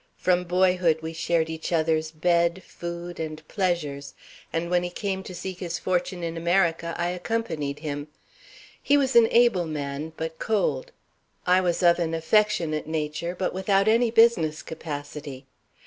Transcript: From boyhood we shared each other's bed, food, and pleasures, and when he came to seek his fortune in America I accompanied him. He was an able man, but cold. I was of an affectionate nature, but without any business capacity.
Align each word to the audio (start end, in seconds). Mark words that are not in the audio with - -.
From 0.17 0.45
boyhood 0.45 1.03
we 1.03 1.13
shared 1.13 1.47
each 1.47 1.71
other's 1.71 2.09
bed, 2.09 2.63
food, 2.65 3.19
and 3.19 3.47
pleasures, 3.47 4.15
and 4.51 4.71
when 4.71 4.81
he 4.81 4.89
came 4.89 5.21
to 5.21 5.35
seek 5.35 5.59
his 5.59 5.77
fortune 5.77 6.23
in 6.23 6.37
America 6.37 6.95
I 6.97 7.09
accompanied 7.09 7.77
him. 7.81 8.07
He 8.81 8.97
was 8.97 9.15
an 9.15 9.27
able 9.29 9.67
man, 9.67 10.13
but 10.17 10.39
cold. 10.39 10.91
I 11.45 11.61
was 11.61 11.83
of 11.83 11.99
an 11.99 12.15
affectionate 12.15 12.87
nature, 12.87 13.35
but 13.37 13.53
without 13.53 13.87
any 13.87 14.09
business 14.09 14.63
capacity. 14.63 15.45